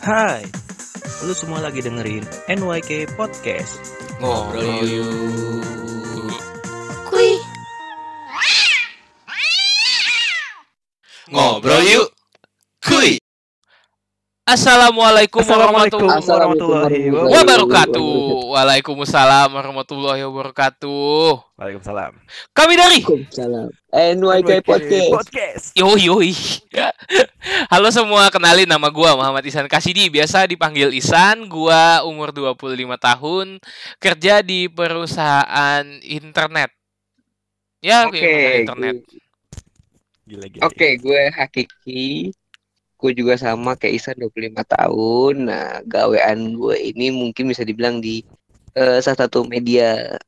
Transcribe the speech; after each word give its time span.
Hai, 0.00 0.48
lu 1.28 1.36
semua 1.36 1.60
lagi 1.60 1.84
dengerin 1.84 2.24
NYK 2.48 3.20
Podcast. 3.20 3.76
Ngobrol 4.16 4.80
yuk. 4.88 5.60
Kuy. 7.12 7.36
Ngobrol 11.28 11.84
yuk. 11.84 12.08
Kuy. 12.80 13.20
Assalamualaikum 14.50 15.46
warahmatullahi 15.46 16.26
warahmatullahi 16.26 17.06
wabarakatuh. 17.06 18.10
Waalaikumsalam 18.50 19.46
warahmatullahi 19.46 20.26
wabarakatuh. 20.26 21.54
Waalaikumsalam. 21.54 22.18
Kami 22.50 22.74
dari. 22.74 22.98
NYK 23.94 24.50
Podcast. 24.66 25.10
Podcast. 25.14 25.64
Yoi 25.78 26.10
yoi. 26.10 26.34
Halo 27.70 27.94
semua, 27.94 28.26
kenalin 28.34 28.66
nama 28.66 28.90
gua 28.90 29.14
Muhammad 29.14 29.46
Isan 29.46 29.70
Kasidi, 29.70 30.10
biasa 30.10 30.50
dipanggil 30.50 30.98
Isan. 30.98 31.46
Gua 31.46 32.02
umur 32.02 32.34
25 32.34 32.90
tahun, 32.98 33.62
kerja 34.02 34.42
di 34.42 34.66
perusahaan 34.66 35.86
internet. 36.02 36.74
Ya, 37.78 38.02
Oke. 38.02 38.18
perusahaan 38.18 38.58
internet. 38.66 38.96
Gila 40.26 40.46
gila. 40.50 40.62
Oke, 40.66 40.98
gue 40.98 41.22
Hakiki. 41.38 42.34
Gue 43.00 43.12
juga 43.16 43.34
sama 43.40 43.80
kayak 43.80 43.94
Isan 43.96 44.16
25 44.20 44.60
tahun. 44.60 45.34
Nah, 45.48 45.80
gawean 45.88 46.52
gue 46.54 46.76
ini 46.76 47.08
mungkin 47.08 47.48
bisa 47.48 47.64
dibilang 47.64 47.98
di 48.04 48.20
eh, 48.76 49.00
salah 49.00 49.24
satu 49.26 49.48
media 49.48 50.20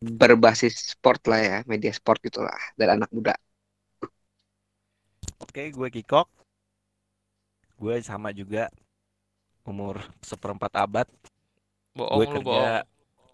berbasis 0.00 0.96
sport 0.96 1.24
lah 1.30 1.40
ya, 1.40 1.58
media 1.64 1.92
sport 1.92 2.20
itulah 2.24 2.56
dari 2.76 2.92
anak 2.96 3.08
muda. 3.12 3.36
Oke, 5.40 5.72
gue 5.72 5.88
Kikok. 5.88 6.28
Gue 7.80 8.00
sama 8.04 8.30
juga 8.30 8.68
umur 9.64 10.04
seperempat 10.20 10.72
abad. 10.76 11.08
gue 12.12 12.26
Bohong 12.26 12.36
lu, 12.36 12.40
bohong. 12.44 12.44
kerja. 12.44 12.84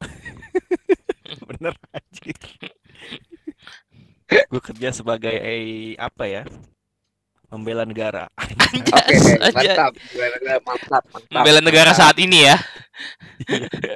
Bener 1.51 1.75
anjir. 1.91 2.39
gue 4.31 4.61
kerja 4.63 4.89
sebagai 4.95 5.35
eh, 5.35 5.99
apa 5.99 6.25
ya? 6.31 6.43
Membela 7.51 7.83
negara. 7.83 8.30
Oke, 8.91 9.15
Anjas, 9.41 9.79
mantap. 9.79 9.93
Mantap, 10.67 11.05
mantap. 11.13 11.47
Membela 11.47 11.61
negara 11.63 11.93
mantap. 11.93 12.01
saat 12.01 12.17
ini 12.21 12.47
ya. 12.49 12.57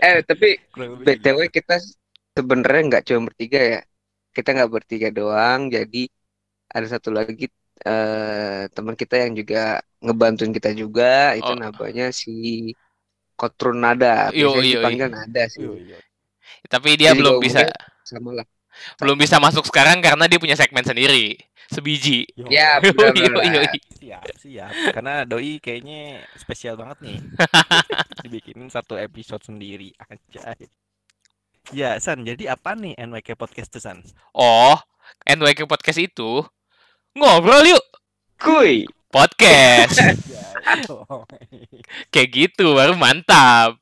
Eh, 0.00 0.24
tapi 0.24 0.56
lebih 0.80 1.05
gitu. 1.20 1.36
BTW 1.36 1.38
kita 1.52 1.77
sebenarnya 2.33 2.82
nggak 2.88 3.05
cuma 3.08 3.28
bertiga 3.28 3.60
ya. 3.60 3.80
Kita 4.32 4.48
nggak 4.56 4.72
bertiga 4.72 5.08
doang, 5.12 5.69
jadi 5.69 6.08
ada 6.72 6.86
satu 6.88 7.12
lagi 7.12 7.47
eh, 7.84 8.62
teman 8.72 8.97
kita 8.97 9.14
yang 9.28 9.32
juga 9.36 9.82
ngebantuin 10.00 10.52
kita 10.56 10.70
juga, 10.72 11.36
itu 11.36 11.52
Oh. 11.52 11.58
namanya 11.58 12.08
si 12.14 12.32
Kotrun 13.36 13.82
Nada. 13.82 14.30
Yo, 14.32 14.55
Biasanya 14.55 14.64
yo, 14.64 14.72
dipanggil 14.80 15.08
Nada 15.12 15.42
sih. 15.50 15.62
Yo, 15.62 15.75
yo. 15.77 15.98
Tapi 16.70 16.88
dia 16.97 17.12
Jadi 17.12 17.20
belum 17.20 17.34
bisa 17.42 17.60
Sama 18.05 18.30
lah. 18.36 18.47
Belum 19.00 19.17
bisa 19.19 19.39
masuk 19.39 19.64
sekarang 19.67 20.00
karena 20.03 20.25
dia 20.27 20.39
punya 20.39 20.56
segmen 20.58 20.84
sendiri. 20.84 21.39
Sebiji. 21.72 22.28
Ya, 22.53 22.77
yoi. 22.84 23.78
Siap, 23.97 24.25
siap. 24.36 24.72
Karena 24.92 25.25
doi 25.25 25.56
kayaknya 25.58 26.20
spesial 26.36 26.77
banget 26.77 27.00
nih. 27.00 27.19
Dibikinin 28.25 28.69
satu 28.69 29.00
episode 29.00 29.41
sendiri 29.41 29.97
aja. 29.97 30.53
Ya, 31.72 31.97
San, 31.97 32.28
jadi 32.28 32.53
apa 32.53 32.77
nih 32.77 32.92
NYK 33.00 33.41
Podcast 33.41 33.72
tuh, 33.72 33.81
San? 33.81 34.05
Oh, 34.36 34.77
NYK 35.25 35.64
Podcast 35.64 35.97
itu 35.97 36.44
ngobrol 37.16 37.64
yuk 37.64 37.84
Kuy. 38.36 38.84
podcast. 39.09 39.97
Ya, 40.34 40.48
Kayak 42.09 42.28
gitu 42.33 42.72
baru 42.72 42.97
mantap. 42.97 43.77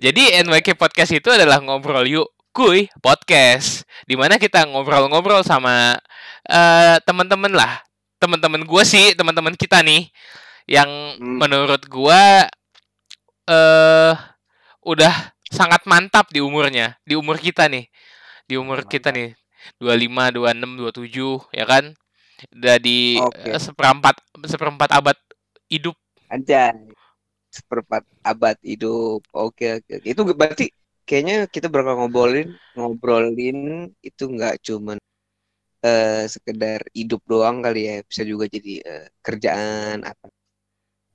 Jadi 0.00 0.36
NYK 0.44 0.76
Podcast 0.76 1.12
itu 1.16 1.28
adalah 1.32 1.60
ngobrol 1.64 2.04
yuk 2.04 2.28
kuy 2.54 2.88
podcast. 3.04 3.84
Di 4.08 4.14
mana 4.18 4.36
kita 4.40 4.64
ngobrol-ngobrol 4.68 5.42
sama 5.46 5.96
eh 6.48 6.96
teman-teman 7.06 7.52
lah. 7.54 7.82
Teman-teman 8.22 8.62
gue 8.66 8.82
sih, 8.86 9.14
teman-teman 9.14 9.54
kita 9.54 9.78
nih 9.84 10.10
yang 10.68 10.90
Hmm. 11.18 11.40
menurut 11.40 11.82
gua 11.88 12.48
eh 13.48 14.14
udah 14.84 15.14
sangat 15.48 15.82
mantap 15.88 16.28
di 16.32 16.40
umurnya, 16.44 16.96
di 17.08 17.14
umur 17.16 17.36
kita 17.40 17.66
nih. 17.72 17.88
Di 18.48 18.54
umur 18.60 18.84
Mantap. 18.84 18.92
kita 18.92 19.10
nih. 19.14 19.34
25, 19.82 20.30
26, 20.32 20.70
27 20.78 21.40
ya 21.52 21.64
kan? 21.68 21.84
Udah 22.54 22.76
di 22.80 22.98
Oke. 23.18 23.50
eh, 23.50 23.60
seperempat 23.60 24.16
seperempat 24.46 24.90
abad 24.94 25.18
hidup. 25.70 25.96
Anjay. 26.32 26.72
Seperempat 27.52 28.04
abad 28.24 28.56
hidup. 28.64 29.20
Oke, 29.32 29.80
oke. 29.80 29.92
oke. 30.00 30.08
Itu 30.12 30.22
berarti 30.36 30.66
kayaknya 31.08 31.34
kita 31.54 31.66
bakal 31.76 31.92
ngobrolin 31.98 32.48
ngobrolin 32.76 33.58
itu 34.08 34.22
nggak 34.34 34.54
cuman 34.66 34.98
eh 35.86 36.22
sekedar 36.34 36.80
hidup 36.98 37.20
doang 37.32 37.56
kali 37.66 37.78
ya. 37.90 37.94
Bisa 38.10 38.22
juga 38.32 38.46
jadi 38.56 38.70
eh, 38.90 39.04
kerjaan 39.26 39.98
apa 40.10 40.26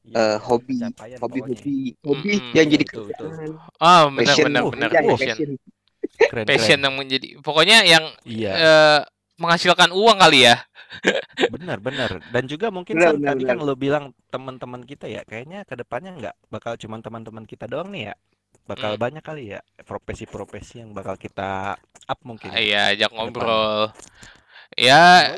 Ya, 0.04 0.22
eh, 0.22 0.38
hobi, 0.48 0.68
pencapaian 0.68 1.22
hobi, 1.22 1.40
pokoknya. 1.40 1.64
hobi, 1.64 1.76
hobi 2.08 2.30
Mm-mm. 2.32 2.52
yang 2.56 2.68
jadi 2.74 2.86
Betul, 2.86 3.04
betul. 3.12 3.32
kerjaan. 3.32 3.52
Oh, 3.82 4.04
benar 4.18 4.38
Passion. 4.38 4.46
benar 4.46 4.64
Oh, 4.64 4.74
benar 4.74 4.92
iya, 5.00 5.12
oh, 5.12 5.18
passion. 5.18 5.40
passion. 5.40 5.50
Keren, 6.30 6.50
Passion 6.50 6.80
keren. 6.80 6.82
yang 6.84 6.96
menjadi 7.00 7.40
pokoknya 7.40 7.88
yang 7.88 8.06
Iya, 8.26 8.68
eh, 8.68 9.02
menghasilkan 9.40 9.92
uang 9.96 10.18
kali 10.20 10.48
ya. 10.50 10.56
benar, 11.52 11.78
benar. 11.84 12.12
Dan 12.34 12.44
juga 12.52 12.68
mungkin 12.72 12.98
Benar, 12.98 13.14
benar, 13.20 13.20
tadi 13.28 13.44
benar. 13.44 13.50
kan 13.50 13.60
lo 13.60 13.76
bilang 13.76 14.16
teman-teman 14.34 14.82
kita 14.92 15.06
ya, 15.12 15.22
kayaknya 15.28 15.68
ke 15.70 15.76
depannya 15.82 16.12
nggak 16.20 16.36
bakal 16.54 16.74
cuman 16.80 17.00
teman-teman 17.06 17.46
kita 17.52 17.66
doang 17.72 17.90
nih 17.94 18.12
ya. 18.12 18.16
Bakal 18.64 18.96
Hmm. 18.96 19.02
banyak 19.02 19.24
kali 19.24 19.52
ya 19.52 19.60
profesi-profesi 19.84 20.80
yang 20.80 20.96
bakal 20.96 21.20
kita 21.20 21.76
up 22.08 22.20
mungkin. 22.24 22.48
Iya, 22.56 22.96
ajak 22.96 23.12
ngobrol. 23.12 23.92
Ya, 24.74 25.36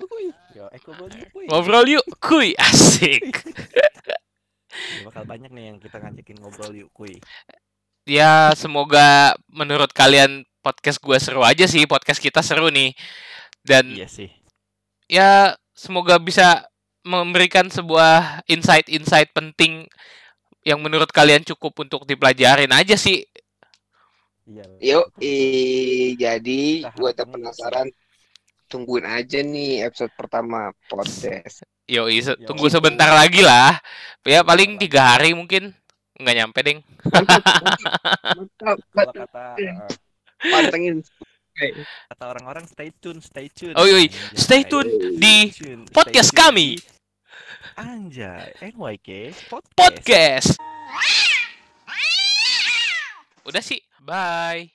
Ngobrol, 0.56 1.12
ngobrol 1.52 1.85
yuk, 1.91 2.06
kuy. 2.24 2.56
Asik. 2.62 3.44
Ya, 3.75 3.90
bakal 5.03 5.28
banyak 5.28 5.52
nih 5.52 5.64
yang 5.74 5.78
kita 5.81 6.00
ngajakin 6.00 6.38
ngobrol 6.40 6.72
yuk, 6.72 6.90
kuy. 6.96 7.19
Ya, 8.06 8.53
semoga 8.56 9.34
menurut 9.52 9.91
kalian 9.91 10.46
podcast 10.62 11.02
gua 11.02 11.18
seru 11.19 11.41
aja 11.44 11.66
sih, 11.68 11.84
podcast 11.90 12.22
kita 12.22 12.40
seru 12.40 12.69
nih. 12.72 12.94
Dan 13.66 13.91
Iya 13.97 14.08
sih. 14.08 14.30
ya 15.09 15.58
semoga 15.74 16.22
bisa 16.22 16.64
memberikan 17.03 17.68
sebuah 17.68 18.46
insight-insight 18.47 19.34
penting 19.34 19.90
yang 20.66 20.81
menurut 20.81 21.08
kalian 21.14 21.46
cukup 21.46 21.78
untuk 21.86 22.03
dipelajarin 22.03 22.74
aja 22.74 22.98
sih. 22.98 23.22
Iya. 24.46 24.66
Yuk, 24.81 25.06
ih, 25.22 26.18
jadi 26.18 26.62
gue 26.90 27.12
tak 27.14 27.30
penasaran. 27.30 27.88
Tungguin 28.66 29.06
aja 29.06 29.46
nih 29.46 29.86
episode 29.86 30.09
pertama 30.18 30.74
podcast. 30.90 31.62
Yoi, 31.86 32.18
se- 32.18 32.34
Yo. 32.34 32.50
tunggu 32.50 32.66
sebentar 32.66 33.14
lagi 33.14 33.46
lah. 33.46 33.78
Ya 34.26 34.42
paling 34.42 34.81
tiga 34.81 35.14
hari 35.14 35.38
mungkin. 35.38 35.70
Nggak 36.18 36.36
nyampe, 36.42 36.59
mantap. 38.26 38.78
kata 38.90 39.44
eh, 39.62 39.76
Pantengin. 40.50 41.06
kata 42.09 42.24
orang-orang 42.26 42.66
stay 42.66 42.90
tune, 42.97 43.22
stay 43.22 43.47
tune. 43.53 43.78
Oh, 43.78 43.86
yoi. 43.86 44.09
Stay 44.34 44.66
tune 44.66 44.90
di 45.22 45.53
podcast 45.94 46.34
kami. 46.34 46.95
Anjay, 47.75 48.56
NYK 48.72 49.36
Podcast. 49.52 49.75
Podcast. 49.75 50.50
Udah 53.44 53.59
sih, 53.59 53.84
bye. 54.00 54.63